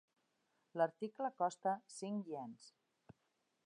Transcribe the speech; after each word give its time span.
L'article 0.81 1.31
costa 1.43 1.77
cinc 1.99 2.35
iens. 2.35 2.69